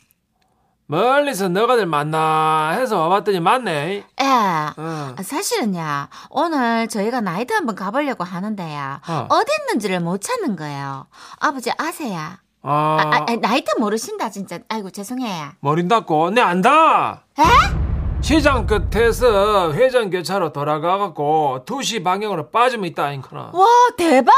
멀리서 0.88 1.48
너가들 1.48 1.86
만나 1.86 2.70
해서 2.70 3.00
와봤더니 3.00 3.40
맞네. 3.40 4.04
예. 4.20 4.24
어. 4.24 5.14
사실은요, 5.20 6.08
오늘 6.30 6.86
저희가 6.88 7.20
나이트 7.20 7.52
한번 7.52 7.74
가보려고 7.74 8.24
하는데요. 8.24 9.00
어. 9.08 9.26
어. 9.30 9.44
디 9.44 9.52
있는지를 9.62 10.00
못 10.00 10.20
찾는 10.20 10.56
거예요. 10.56 11.06
아버지 11.40 11.70
아세요? 11.78 12.18
아, 12.62 12.96
아, 13.00 13.00
아, 13.00 13.26
아, 13.28 13.36
나이트 13.40 13.78
모르신다, 13.78 14.30
진짜. 14.30 14.58
아이고, 14.68 14.90
죄송해요. 14.90 15.52
닦고 15.88 16.30
내 16.30 16.40
안다. 16.40 17.22
에? 17.38 17.85
시장 18.22 18.66
끝에서 18.66 19.72
회전 19.72 20.10
교차로 20.10 20.52
돌아가갖고 20.52 21.64
2시 21.64 22.02
방향으로 22.02 22.50
빠지면 22.50 22.86
있다 22.86 23.12
인커나. 23.12 23.50
와, 23.52 23.66
대박! 23.96 24.32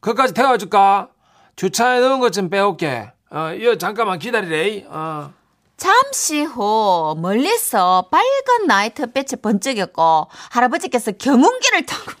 그까지 0.00 0.34
태워줄까? 0.34 1.08
주차해 1.56 2.00
놓은 2.00 2.20
것 2.20 2.30
좀 2.30 2.50
빼올게. 2.50 3.10
어, 3.30 3.50
이거 3.58 3.76
잠깐만 3.78 4.18
기다리래. 4.18 4.84
어. 4.88 5.32
잠시 5.78 6.42
후 6.42 7.14
멀리서 7.18 8.08
빨간 8.10 8.66
나이트 8.66 9.12
빛이 9.12 9.40
번쩍였고 9.42 10.28
할아버지께서 10.50 11.12
경운기를 11.12 11.86
타고 11.86 12.12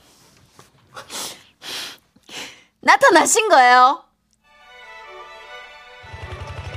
나타나신 2.80 3.48
거예요. 3.48 4.02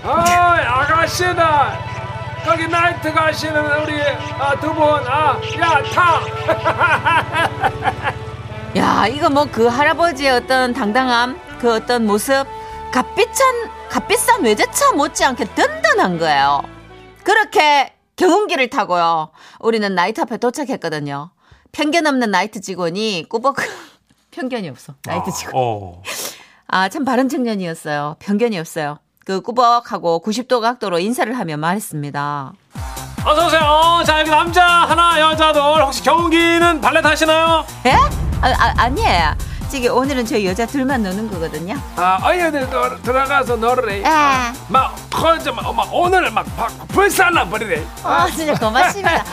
아, 0.03 0.11
아가씨다. 0.81 1.88
거기 2.45 2.67
나이트 2.67 3.11
가시는 3.13 3.81
우리 3.83 4.01
아, 4.39 4.59
두 4.59 4.73
분, 4.73 4.83
아, 5.07 5.39
야, 5.59 5.83
타. 5.93 6.19
야, 8.77 9.07
이거 9.07 9.29
뭐 9.29 9.45
그 9.45 9.65
할아버지의 9.67 10.31
어떤 10.31 10.73
당당함, 10.73 11.39
그 11.59 11.73
어떤 11.73 12.05
모습, 12.05 12.45
값비싼, 12.91 13.69
값비싼 13.89 14.43
외제차 14.43 14.93
못지않게 14.93 15.45
든든한 15.55 16.17
거예요. 16.19 16.61
그렇게 17.23 17.93
경운기를 18.15 18.69
타고요. 18.69 19.31
우리는 19.59 19.93
나이트 19.95 20.21
앞에 20.21 20.37
도착했거든요. 20.37 21.31
편견 21.71 22.07
없는 22.07 22.31
나이트 22.31 22.61
직원이 22.61 23.25
꾸벅, 23.29 23.57
편견이 24.31 24.69
없어. 24.69 24.93
나이트 25.05 25.31
직원. 25.31 25.53
어. 25.55 26.01
아, 26.67 26.89
참 26.89 27.03
바른 27.05 27.29
청년이었어요. 27.29 28.15
편견이 28.19 28.57
없어요. 28.59 28.99
그 29.29 29.41
꾸벅하고 29.41 30.23
90도 30.25 30.59
각도로 30.59 30.97
인사를 30.97 31.37
하며 31.37 31.55
말했습니다. 31.55 32.51
어서 33.23 33.45
오세요. 33.45 34.01
자 34.03 34.21
여기 34.21 34.31
남자 34.31 34.65
하나 34.65 35.21
여자들 35.21 35.61
혹시 35.61 36.01
경기는 36.01 36.81
발레 36.81 36.99
타시나요? 37.03 37.63
예? 37.85 37.91
아, 37.91 38.47
아, 38.57 38.73
아니에요. 38.75 39.35
저기 39.71 39.87
오늘은 39.87 40.25
저희 40.25 40.47
여자 40.47 40.65
둘만 40.65 41.03
노는 41.03 41.29
거거든요. 41.29 41.75
아, 41.95 42.17
어여들 42.23 42.67
들어가서 43.03 43.57
놀으래. 43.57 44.01
아, 44.03 44.51
막, 44.67 44.95
커져, 45.11 45.53
막, 45.53 45.75
막 45.75 45.87
오늘 45.93 46.31
막, 46.31 46.47
막 46.57 46.87
불살라 46.87 47.49
버리래. 47.49 47.85
어, 48.03 48.25
진짜 48.35 48.55
고맙습니다. 48.55 49.23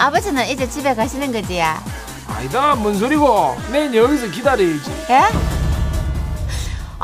아버지는 0.00 0.48
이제 0.48 0.68
집에 0.68 0.92
가시는 0.96 1.30
거지야. 1.30 1.80
아니다, 2.26 2.74
뭔 2.74 2.98
소리고. 2.98 3.56
내일 3.70 3.94
여기서 3.94 4.26
기다려야지. 4.32 5.06
예? 5.10 5.53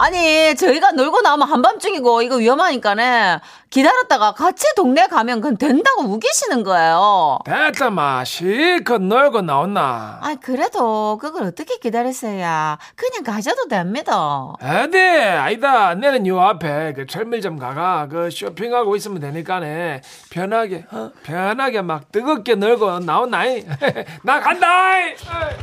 아니, 0.00 0.54
저희가 0.56 0.92
놀고 0.92 1.20
나오면 1.20 1.46
한밤중이고 1.46 2.22
이거 2.22 2.36
위험하니까네. 2.36 3.40
기다렸다가 3.68 4.32
같이 4.32 4.64
동네 4.74 5.06
가면 5.06 5.42
그건 5.42 5.58
된다고 5.58 6.02
우기시는 6.04 6.64
거예요. 6.64 7.38
됐다, 7.44 7.90
마. 7.90 8.24
실컷 8.24 9.02
놀고 9.02 9.42
나왔나. 9.42 10.18
아, 10.22 10.34
그래도 10.42 11.18
그걸 11.18 11.44
어떻게 11.44 11.76
기다렸어야. 11.76 12.78
그냥 12.96 13.22
가셔도 13.22 13.68
됩니다. 13.68 14.54
에디, 14.62 14.98
아니다. 14.98 15.94
내는 15.94 16.26
요 16.26 16.40
앞에 16.40 16.94
그 16.94 17.06
철물점 17.06 17.58
가가 17.58 18.08
그 18.10 18.30
쇼핑하고 18.30 18.96
있으면 18.96 19.20
되니까네. 19.20 20.00
편하게, 20.30 20.86
어? 20.90 21.10
편하게 21.22 21.82
막 21.82 22.10
뜨겁게 22.10 22.54
놀고 22.54 23.00
나온나이. 23.00 23.64
나 24.24 24.40
간다! 24.40 24.66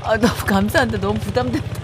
아, 0.04 0.16
너무 0.18 0.46
감사한데 0.46 1.00
너무 1.00 1.20
부담된다. 1.20 1.77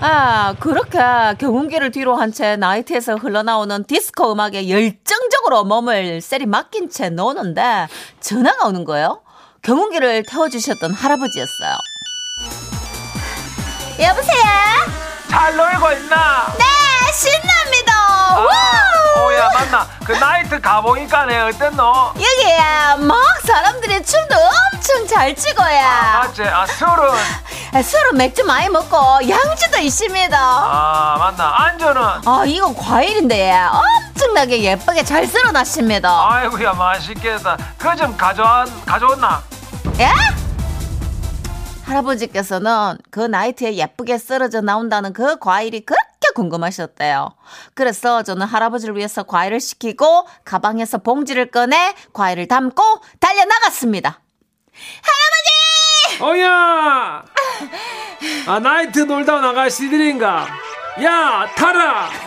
아, 0.00 0.54
그렇게 0.60 0.98
경운기를 1.38 1.90
뒤로 1.90 2.14
한 2.16 2.32
채 2.32 2.56
나이트에서 2.56 3.16
흘러나오는 3.16 3.82
디스코 3.84 4.32
음악에 4.32 4.68
열정적으로 4.68 5.64
몸을 5.64 6.20
세리 6.20 6.46
맡긴 6.46 6.88
채 6.90 7.08
노는데 7.08 7.88
전화가 8.20 8.66
오는 8.68 8.84
거예요. 8.84 9.22
경운기를 9.62 10.22
태워주셨던 10.28 10.92
할아버지였어요. 10.92 11.76
여보세요? 14.00 14.44
잘 15.30 15.56
놀고 15.56 15.92
있나? 15.92 16.54
네, 16.58 16.64
신납니다. 17.12 17.97
아, 18.28 18.40
와! 18.40 19.24
오야 19.26 19.48
맞나? 19.52 19.86
그 20.04 20.12
나이트 20.12 20.60
가보니까네 20.60 21.38
어땠노? 21.40 22.12
여기야, 22.16 22.96
막 22.98 23.16
사람들이 23.44 24.02
춤도 24.04 24.34
엄청 24.74 25.06
잘 25.06 25.34
추고요. 25.34 25.80
맞지? 26.20 26.42
아 26.44 26.66
술은? 26.66 27.10
아, 27.74 27.82
술은 27.82 28.16
맥주 28.16 28.44
많이 28.44 28.68
먹고 28.68 28.96
양주도 29.28 29.78
있습니다. 29.78 30.38
아 30.40 31.16
맞나? 31.18 31.64
안주는? 31.64 32.02
아, 32.24 32.42
이거 32.46 32.74
과일인데 32.74 33.54
엄청나게 34.14 34.62
예쁘게 34.62 35.02
잘 35.04 35.26
썰어놨습니다. 35.26 36.28
아이고야 36.30 36.72
맛있겠다. 36.72 37.56
그 37.78 37.96
좀 37.96 38.16
가져와 38.16 38.64
가져왔나? 38.86 39.42
예? 39.98 40.08
할아버지께서는 41.84 42.98
그 43.10 43.20
나이트에 43.20 43.74
예쁘게 43.76 44.18
썰어져 44.18 44.60
나온다는 44.60 45.12
그 45.12 45.38
과일이 45.38 45.84
그렇게 45.84 46.07
궁금하셨대요. 46.38 47.30
그래서 47.74 48.22
저는 48.22 48.46
할아버지를 48.46 48.96
위해서 48.96 49.24
과일을 49.24 49.58
시키고 49.60 50.26
가방에서 50.44 50.98
봉지를 50.98 51.50
꺼내 51.50 51.94
과일을 52.12 52.46
담고 52.46 52.82
달려 53.18 53.44
나갔습니다. 53.44 54.20
어야! 56.20 57.22
아 58.46 58.58
나이트 58.60 59.00
놀다 59.00 59.40
나갈 59.40 59.70
시들인가? 59.70 60.46
야 61.02 61.46
타라! 61.56 62.08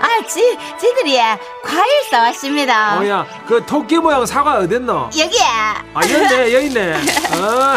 아, 0.00 0.26
지, 0.26 0.58
지들이 0.78 1.16
과일 1.62 1.84
싸왔습니다. 2.10 2.98
어 2.98 3.04
야 3.06 3.26
그 3.46 3.64
토끼 3.66 3.96
모양 3.98 4.24
사과 4.26 4.58
어딨노? 4.58 5.10
여기야. 5.18 5.84
아 5.94 6.00
여기네 6.02 6.52
여기네. 6.54 6.92
어. 6.94 7.76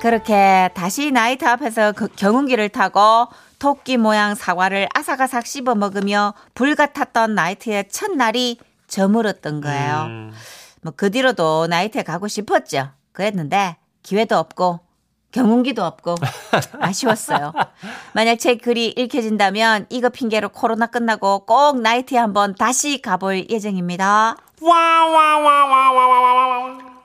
그렇게 0.00 0.70
다시 0.74 1.10
나이트 1.10 1.44
앞에서 1.44 1.92
그 1.92 2.08
경운기를 2.16 2.68
타고 2.70 3.28
토끼 3.62 3.96
모양 3.96 4.34
사과를 4.34 4.88
아삭아삭 4.92 5.46
씹어 5.46 5.76
먹으며 5.76 6.34
불 6.52 6.74
같았던 6.74 7.36
나이트의 7.36 7.88
첫날이 7.90 8.58
저물었던 8.88 9.60
거예요. 9.60 10.06
음. 10.08 10.32
뭐그 10.80 11.12
뒤로도 11.12 11.68
나이트에 11.68 12.02
가고 12.02 12.26
싶었죠. 12.26 12.88
그랬는데 13.12 13.76
기회도 14.02 14.36
없고 14.36 14.80
경운기도 15.30 15.84
없고 15.84 16.16
아쉬웠어요. 16.80 17.52
만약 18.14 18.40
제 18.40 18.56
글이 18.56 18.94
읽혀진다면 18.96 19.86
이거 19.90 20.08
핑계로 20.08 20.48
코로나 20.48 20.88
끝나고 20.88 21.46
꼭 21.46 21.80
나이트에 21.80 22.18
한번 22.18 22.56
다시 22.56 23.00
가볼 23.00 23.48
예정입니다. 23.48 24.38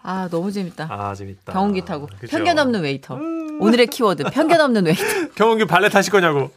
아 0.09 0.29
너무 0.31 0.49
재밌다. 0.53 0.87
아 0.89 1.13
재밌다. 1.13 1.51
경운기 1.51 1.83
타고 1.83 2.07
그죠? 2.19 2.31
편견 2.37 2.57
없는 2.57 2.81
웨이터. 2.81 3.15
오늘의 3.59 3.87
키워드 3.87 4.23
편견 4.31 4.61
없는 4.61 4.85
웨이터. 4.85 5.03
경운기 5.35 5.65
발레 5.65 5.89
타실 5.89 6.13
거냐고. 6.13 6.49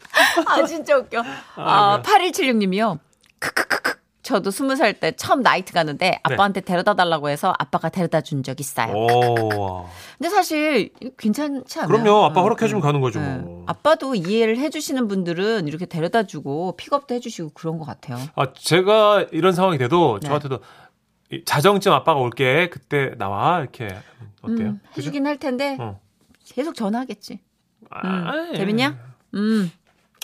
아 0.47 0.65
진짜 0.65 0.97
웃겨. 0.97 1.23
아 1.57 2.01
8176님이요. 2.03 2.99
크크크크. 3.41 3.99
저도 4.23 4.53
스무 4.53 4.77
살 4.77 4.93
때 4.95 5.11
처음 5.17 5.41
나이트 5.43 5.73
가는데 5.73 6.21
아빠한테 6.23 6.61
데려다 6.61 6.95
달라고 6.95 7.29
해서 7.31 7.53
아빠가 7.59 7.89
데려다 7.89 8.21
준 8.21 8.45
적 8.45 8.61
있어요. 8.61 8.93
오. 8.95 9.89
근데 10.19 10.29
사실 10.29 10.91
괜찮지 11.19 11.81
않아요? 11.81 11.89
그럼요. 12.03 12.25
아빠 12.27 12.41
응, 12.41 12.45
허락해주면 12.45 12.81
응. 12.81 12.87
가는 12.87 13.01
거죠. 13.01 13.19
네. 13.19 13.39
뭐. 13.39 13.65
아빠도 13.67 14.15
이해를 14.15 14.59
해주시는 14.59 15.09
분들은 15.09 15.67
이렇게 15.67 15.87
데려다 15.87 16.23
주고 16.23 16.77
픽업도 16.77 17.15
해주시고 17.17 17.51
그런 17.55 17.79
것 17.79 17.87
같아요. 17.87 18.19
아 18.37 18.53
제가 18.57 19.27
이런 19.33 19.53
상황이 19.55 19.79
돼도 19.79 20.21
네. 20.23 20.29
저한테도 20.29 20.57
이 20.57 20.59
자정쯤 21.45 21.93
아빠가 21.93 22.21
올게 22.21 22.69
그때 22.71 23.12
나와 23.19 23.61
이렇게 23.61 23.87
어때요? 24.43 24.69
음, 24.69 24.81
그죠? 24.88 24.99
해주긴 24.99 25.27
할 25.27 25.38
텐데 25.38 25.77
어. 25.79 26.01
계속 26.45 26.75
전화하겠지. 26.75 27.38
음, 27.83 27.88
아, 27.90 28.49
예. 28.53 28.57
재밌냐? 28.57 28.99
음 29.35 29.71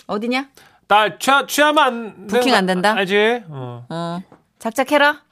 어디냐? 0.07 0.49
딸 0.87 1.17
취하, 1.19 1.45
취하면 1.45 1.83
안 1.83 2.27
부킹 2.27 2.53
안 2.53 2.65
된다? 2.65 2.93
알지? 2.95 3.43
어. 3.49 3.85
어 3.89 4.21
작작해라. 4.59 5.23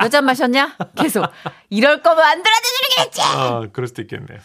몇잔 0.00 0.24
마셨냐? 0.24 0.76
계속 0.96 1.24
이럴 1.70 2.02
거면 2.02 2.24
안 2.24 2.42
들어주겠지. 2.42 3.20
어, 3.36 3.66
그럴 3.72 3.86
수도 3.88 4.02
있겠네요. 4.02 4.38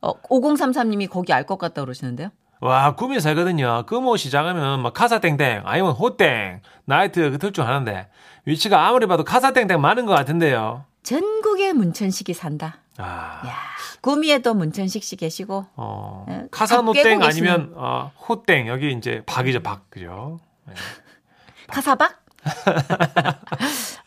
어 0.00 0.20
5033님이 0.22 1.08
거기 1.08 1.32
알 1.32 1.44
것 1.46 1.58
같다 1.58 1.82
그러시는데요. 1.82 2.30
와, 2.60 2.94
꿈이 2.94 3.20
살거든요. 3.20 3.84
금호 3.86 4.16
시작하면 4.16 4.80
막 4.80 4.94
카사땡땡, 4.94 5.62
아니면 5.64 5.92
호땡, 5.92 6.60
나이트 6.86 7.30
그틀줄 7.32 7.64
아는데 7.64 8.08
위치가 8.44 8.86
아무리 8.86 9.06
봐도 9.06 9.24
카사땡땡 9.24 9.80
많은 9.80 10.06
것 10.06 10.14
같은데요. 10.14 10.84
전국에 11.02 11.72
문천식이 11.72 12.32
산다. 12.34 12.78
아, 12.98 13.42
야 13.46 13.54
구미에도 14.00 14.54
문천식 14.54 15.04
씨 15.04 15.16
계시고 15.16 15.66
어, 15.76 16.24
네, 16.28 16.38
밥 16.44 16.50
카사노땡 16.50 17.22
아니면 17.22 17.72
어, 17.74 18.10
호땡 18.26 18.68
여기 18.68 18.90
이제 18.92 19.22
박이죠 19.26 19.60
박 19.60 19.90
그죠? 19.90 20.40
카사박? 21.68 22.24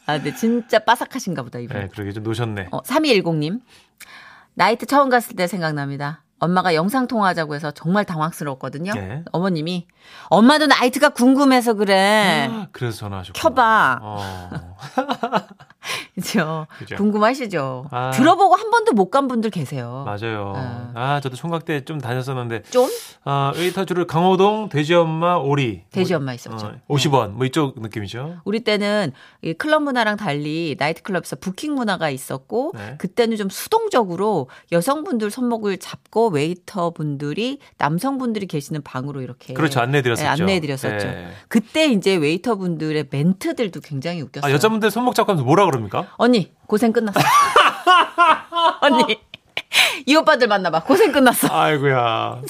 아, 0.05 0.13
근데 0.17 0.33
진짜 0.33 0.79
바삭하신가 0.79 1.43
보다, 1.43 1.59
이분. 1.59 1.77
네, 1.79 1.87
그러게 1.89 2.11
좀 2.11 2.23
노셨네. 2.23 2.69
어, 2.71 2.81
3210님. 2.81 3.61
나이트 4.53 4.85
처음 4.85 5.09
갔을 5.09 5.35
때 5.35 5.45
생각납니다. 5.45 6.23
엄마가 6.39 6.73
영상 6.73 7.07
통화하자고 7.07 7.55
해서 7.55 7.71
정말 7.71 8.05
당황스러웠거든요. 8.05 8.93
네. 8.93 9.23
어머님이, 9.31 9.87
엄마도 10.29 10.67
나이트가 10.67 11.09
궁금해서 11.09 11.73
그래. 11.73 12.49
그래서 12.71 12.99
전화하셨고. 12.99 13.39
켜봐. 13.39 13.99
어. 14.01 14.59
그죠? 16.15 16.67
그죠. 16.77 16.95
궁금하시죠? 16.95 17.85
아. 17.91 18.11
들어보고 18.11 18.55
한 18.55 18.69
번도 18.71 18.93
못 18.93 19.09
간 19.09 19.27
분들 19.27 19.49
계세요. 19.49 20.03
맞아요. 20.05 20.53
아. 20.55 20.91
아, 20.93 21.19
저도 21.21 21.35
총각 21.35 21.65
때 21.65 21.81
좀 21.85 21.99
다녔었는데, 21.99 22.63
좀? 22.69 22.87
아, 23.23 23.51
웨이터 23.55 23.85
주로 23.85 24.05
강호동, 24.05 24.69
돼지엄마, 24.69 25.35
오리. 25.37 25.83
돼지 25.91 26.13
뭐, 26.13 26.19
엄마 26.19 26.33
있었죠. 26.33 26.65
어, 26.67 26.75
50원, 26.89 27.31
뭐 27.31 27.45
이쪽 27.45 27.81
느낌이죠. 27.81 28.41
우리 28.43 28.59
때는 28.59 29.11
이 29.41 29.53
클럽 29.53 29.81
문화랑 29.83 30.17
달리 30.17 30.75
나이트클럽에서 30.77 31.37
부킹 31.37 31.73
문화가 31.73 32.09
있었고 32.09 32.73
네. 32.75 32.95
그때는 32.99 33.37
좀 33.37 33.49
수동적으로 33.49 34.49
여성분들 34.71 35.31
손목을 35.31 35.77
잡고 35.77 36.29
웨이터 36.29 36.91
분들이 36.91 37.59
남성분들이 37.77 38.45
계시는 38.47 38.81
방으로 38.83 39.21
이렇게 39.21 39.53
그렇죠. 39.53 39.79
안내해드렸었죠. 39.79 40.23
네, 40.23 40.29
안내해드렸었죠. 40.29 41.07
네. 41.07 41.27
그때 41.47 41.85
이제 41.87 42.15
웨이터 42.15 42.55
분들의 42.57 43.07
멘트들도 43.09 43.79
굉장히 43.81 44.21
웃겼어요. 44.21 44.49
아, 44.49 44.53
여자분들 44.53 44.91
손목 44.91 45.15
잡고 45.15 45.31
하면서 45.31 45.43
뭐라 45.45 45.65
그 45.65 45.78
럽니까? 45.79 46.07
언니 46.17 46.51
고생 46.67 46.91
끝났어. 46.93 47.19
언니 48.81 49.19
이 50.05 50.15
오빠들 50.15 50.47
만나봐 50.47 50.83
고생 50.83 51.11
끝났어. 51.11 51.47
아이고야. 51.51 52.41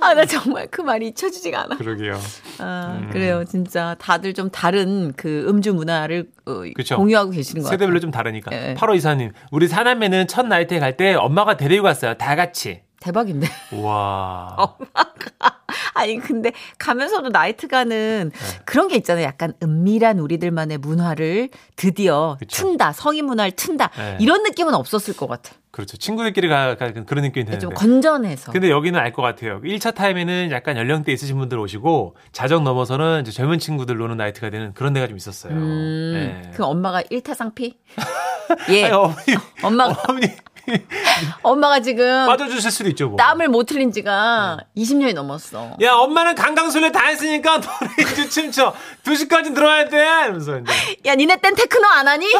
아 0.00 0.14
나 0.14 0.24
정말 0.24 0.66
그 0.68 0.80
말이 0.80 1.08
잊혀지지가 1.08 1.62
않아. 1.62 1.76
그러게요. 1.76 2.18
아, 2.58 2.98
음. 3.00 3.10
그래요 3.12 3.44
진짜 3.44 3.94
다들 4.00 4.34
좀 4.34 4.50
다른 4.50 5.12
그 5.16 5.46
음주 5.48 5.74
문화를 5.74 6.28
어, 6.44 6.62
그쵸. 6.74 6.96
공유하고 6.96 7.30
계시는 7.30 7.62
것 7.62 7.66
같아요. 7.68 7.78
세대별로 7.78 8.00
좀 8.00 8.10
다르니까. 8.10 8.50
예. 8.52 8.74
8호 8.74 8.96
이사님, 8.96 9.30
우리 9.52 9.68
사남매는 9.68 10.26
첫 10.26 10.46
나이트에 10.46 10.80
갈때 10.80 11.14
엄마가 11.14 11.56
데리고 11.56 11.84
갔어요. 11.84 12.14
다 12.14 12.34
같이. 12.34 12.82
대박인데. 13.02 13.48
우와. 13.72 14.56
아니 15.94 16.18
근데 16.18 16.52
가면서도 16.78 17.28
나이트 17.30 17.66
가는 17.68 18.30
네. 18.32 18.58
그런 18.64 18.88
게 18.88 18.96
있잖아요. 18.96 19.24
약간 19.24 19.52
은밀한 19.62 20.18
우리들만의 20.20 20.78
문화를 20.78 21.48
드디어 21.76 22.36
그쵸. 22.38 22.62
튼다. 22.66 22.92
성인 22.92 23.26
문화를 23.26 23.52
튼다. 23.52 23.90
네. 23.96 24.16
이런 24.20 24.42
느낌은 24.42 24.74
없었을 24.74 25.14
것 25.16 25.26
같아. 25.26 25.52
그렇죠. 25.70 25.96
친구들끼리 25.96 26.48
가, 26.48 26.76
가 26.76 26.92
그런 26.92 27.24
느낌이 27.24 27.44
드는데. 27.46 27.58
좀 27.58 27.72
건전해서. 27.72 28.52
근데 28.52 28.70
여기는 28.70 28.98
알 28.98 29.12
것 29.12 29.22
같아요. 29.22 29.60
1차 29.62 29.94
타임에는 29.94 30.50
약간 30.52 30.76
연령대 30.76 31.12
있으신 31.12 31.36
분들 31.38 31.58
오시고 31.58 32.16
자정 32.32 32.64
넘어서는 32.64 33.22
이제 33.22 33.30
젊은 33.30 33.58
친구들 33.58 33.96
노는 33.96 34.16
나이트가 34.18 34.50
되는 34.50 34.72
그런 34.74 34.92
데가 34.92 35.06
좀 35.08 35.16
있었어요. 35.16 35.52
음, 35.54 36.12
네. 36.42 36.50
그 36.54 36.64
엄마가 36.64 37.02
일타쌍피? 37.10 37.78
예. 38.70 38.84
아니, 38.84 38.92
어머니, 38.94 39.16
엄마가 39.62 40.02
어머니 40.08 40.26
엄마가 41.42 41.80
지금 41.80 42.26
빠져주실 42.26 42.70
수도 42.70 42.88
있죠. 42.90 43.08
뭐. 43.08 43.16
땀을 43.16 43.48
못 43.48 43.70
흘린 43.70 43.92
지가 43.92 44.58
20년이 44.76 45.14
넘었어. 45.14 45.76
야, 45.82 45.92
엄마는 45.94 46.34
강강술래 46.34 46.92
다 46.92 47.06
했으니까 47.06 47.58
너네 47.60 48.12
이제 48.12 48.28
춤춰. 48.28 48.74
2시까지 49.04 49.54
들어와야 49.54 49.88
돼. 49.88 49.98
이러면서 49.98 50.58
이제. 50.58 50.72
야, 51.06 51.14
니네 51.14 51.36
땐 51.40 51.54
테크노 51.54 51.86
안 51.86 52.08
하니? 52.08 52.26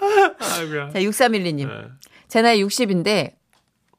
아이고야. 0.00 0.90
자, 0.90 0.98
6312님. 1.00 1.66
네. 1.68 1.74
제 2.28 2.42
나이 2.42 2.62
60인데 2.62 3.32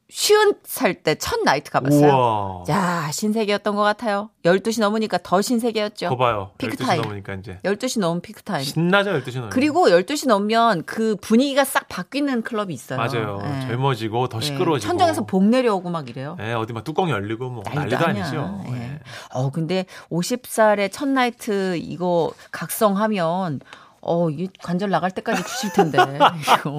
쉰 0.09 0.53
살 0.63 0.93
때 1.03 1.15
첫 1.15 1.41
나이트 1.43 1.69
가봤어요. 1.69 2.07
우와. 2.13 2.63
야, 2.69 3.09
신세계였던 3.11 3.75
것 3.75 3.81
같아요. 3.83 4.29
12시 4.45 4.79
넘으니까 4.79 5.17
더 5.21 5.41
신세계였죠. 5.41 6.07
거 6.09 6.15
봐요. 6.15 6.51
피크 6.57 6.77
12시 6.77 6.85
타임. 6.85 7.01
넘으니까 7.01 7.33
이제. 7.33 7.59
12시 7.63 7.99
넘으면 7.99 8.21
피크 8.21 8.43
타임. 8.43 8.63
신나죠, 8.63 9.11
12시 9.11 9.33
넘으면. 9.33 9.49
그리고 9.49 9.87
12시 9.89 10.29
넘으면 10.29 10.83
그 10.85 11.17
분위기가 11.19 11.65
싹 11.65 11.89
바뀌는 11.89 12.43
클럽이 12.43 12.73
있어요. 12.73 12.97
맞아요. 12.99 13.41
예. 13.43 13.67
젊어지고 13.67 14.29
더 14.29 14.37
예. 14.37 14.41
시끄러워지고. 14.41 14.87
천장에서 14.89 15.25
봉 15.25 15.43
내려오고 15.43 15.89
막 15.89 16.09
이래요. 16.09 16.37
예, 16.39 16.53
어디 16.53 16.71
막 16.71 16.85
뚜껑이 16.85 17.11
열리고 17.11 17.49
뭐 17.49 17.63
난리도 17.65 17.97
난리도. 17.99 18.21
아니죠. 18.21 18.63
예. 18.69 18.73
예. 18.77 18.99
어, 19.33 19.49
근데 19.51 19.85
50살의 20.09 20.89
첫 20.93 21.09
나이트 21.09 21.75
이거 21.77 22.31
각성하면 22.53 23.59
어, 24.07 24.29
이게 24.29 24.47
관절 24.63 24.89
나갈 24.89 25.11
때까지 25.11 25.43
주실 25.43 25.73
텐데. 25.73 25.97
이거. 26.41 26.77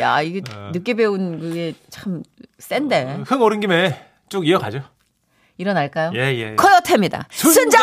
야, 0.00 0.20
이게 0.20 0.42
어. 0.54 0.70
늦게 0.72 0.94
배운 0.94 1.40
그게 1.40 1.74
참 1.88 2.22
센데. 2.58 3.22
흥 3.26 3.40
오른 3.42 3.58
김에 3.58 4.06
쭉 4.28 4.46
이어가죠. 4.46 4.82
일어날까요? 5.56 6.12
예, 6.14 6.20
예. 6.36 6.54
코요태입니다. 6.56 7.26
순정! 7.30 7.80